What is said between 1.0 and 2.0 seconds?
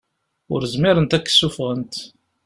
ad k-ssufɣent.